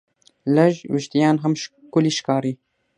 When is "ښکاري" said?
2.17-2.53